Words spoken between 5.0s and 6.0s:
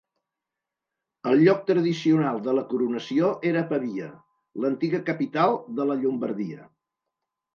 capital de